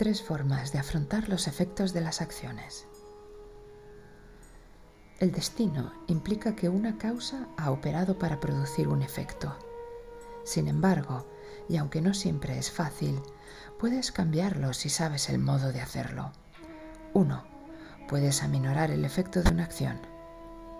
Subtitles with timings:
[0.00, 2.86] tres formas de afrontar los efectos de las acciones.
[5.18, 9.54] El destino implica que una causa ha operado para producir un efecto.
[10.42, 11.26] Sin embargo,
[11.68, 13.20] y aunque no siempre es fácil,
[13.78, 16.32] puedes cambiarlo si sabes el modo de hacerlo.
[17.12, 17.44] 1.
[18.08, 20.00] Puedes aminorar el efecto de una acción.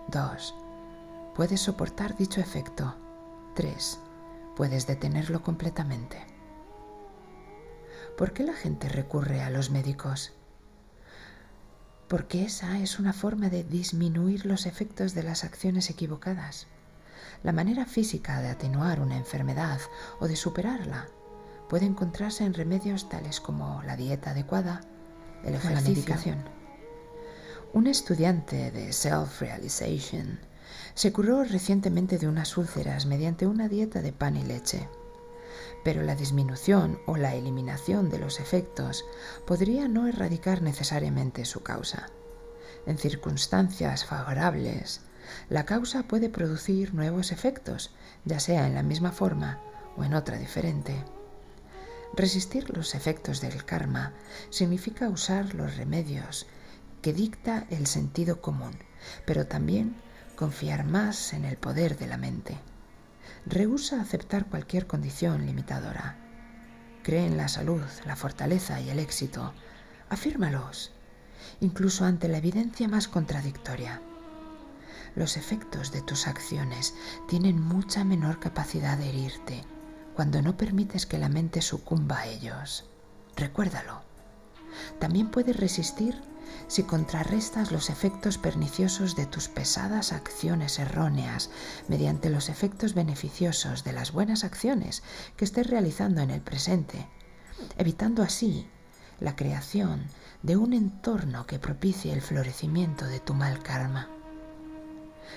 [0.07, 0.55] 2.
[1.35, 2.95] Puedes soportar dicho efecto.
[3.53, 3.99] 3.
[4.55, 6.30] Puedes detenerlo completamente.
[8.17, 10.33] ¿Por qué la gente recurre a los médicos?
[12.07, 16.67] Porque esa es una forma de disminuir los efectos de las acciones equivocadas.
[17.41, 19.79] La manera física de atenuar una enfermedad
[20.19, 21.07] o de superarla
[21.69, 24.81] puede encontrarse en remedios tales como la dieta adecuada,
[25.43, 26.43] el ejercicio, la medicación.
[27.73, 30.39] Un estudiante de Self-Realization
[30.93, 34.89] se curó recientemente de unas úlceras mediante una dieta de pan y leche
[35.83, 39.05] pero la disminución o la eliminación de los efectos
[39.45, 42.07] podría no erradicar necesariamente su causa.
[42.85, 45.01] En circunstancias favorables,
[45.49, 47.93] la causa puede producir nuevos efectos,
[48.25, 49.59] ya sea en la misma forma
[49.97, 51.03] o en otra diferente.
[52.13, 54.13] Resistir los efectos del karma
[54.49, 56.47] significa usar los remedios
[57.01, 58.77] que dicta el sentido común,
[59.25, 59.95] pero también
[60.35, 62.57] confiar más en el poder de la mente.
[63.45, 66.17] Rehúsa aceptar cualquier condición limitadora.
[67.03, 69.53] Cree en la salud, la fortaleza y el éxito.
[70.09, 70.91] Afírmalos,
[71.59, 74.01] incluso ante la evidencia más contradictoria.
[75.15, 76.93] Los efectos de tus acciones
[77.27, 79.65] tienen mucha menor capacidad de herirte
[80.15, 82.85] cuando no permites que la mente sucumba a ellos.
[83.35, 84.01] Recuérdalo.
[84.99, 86.21] También puedes resistir
[86.67, 91.49] si contrarrestas los efectos perniciosos de tus pesadas acciones erróneas
[91.87, 95.03] mediante los efectos beneficiosos de las buenas acciones
[95.37, 97.07] que estés realizando en el presente,
[97.77, 98.67] evitando así
[99.19, 100.05] la creación
[100.43, 104.09] de un entorno que propicie el florecimiento de tu mal karma.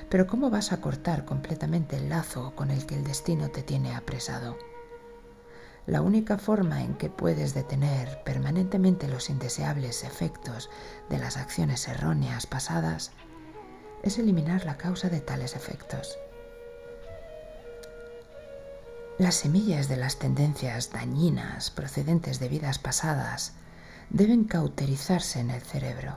[0.08, 3.94] Pero ¿cómo vas a cortar completamente el lazo con el que el destino te tiene
[3.94, 4.56] apresado?
[5.86, 10.70] La única forma en que puedes detener permanentemente los indeseables efectos
[11.10, 13.12] de las acciones erróneas pasadas
[14.02, 16.18] es eliminar la causa de tales efectos.
[19.18, 23.52] Las semillas de las tendencias dañinas procedentes de vidas pasadas
[24.08, 26.16] deben cauterizarse en el cerebro.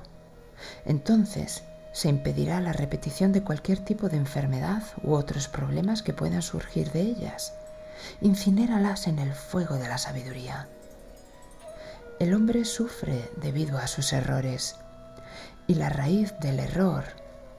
[0.85, 6.41] Entonces se impedirá la repetición de cualquier tipo de enfermedad u otros problemas que puedan
[6.41, 7.56] surgir de ellas
[8.21, 10.69] incinéralas en el fuego de la sabiduría.
[12.19, 14.75] El hombre sufre debido a sus errores
[15.67, 17.03] y la raíz del error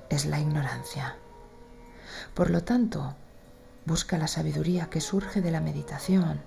[0.08, 1.16] es la ignorancia.
[2.34, 3.14] Por lo tanto,
[3.84, 6.40] busca la sabiduría que surge de la meditación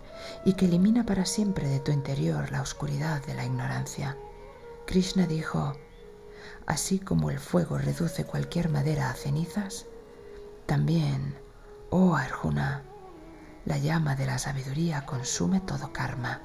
[0.46, 4.18] y que elimina para siempre de tu interior la oscuridad de la ignorancia.
[4.86, 5.78] Krishna dijo,
[6.66, 9.86] así como el fuego reduce cualquier madera a cenizas,
[10.66, 11.36] también,
[11.90, 12.84] oh Arjuna,
[13.66, 16.42] la llama de la sabiduría consume todo karma.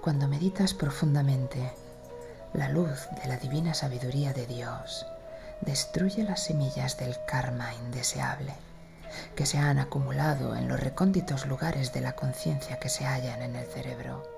[0.00, 1.72] Cuando meditas profundamente,
[2.52, 5.06] la luz de la divina sabiduría de Dios
[5.60, 8.54] destruye las semillas del karma indeseable
[9.36, 13.56] que se han acumulado en los recónditos lugares de la conciencia que se hallan en
[13.56, 14.33] el cerebro.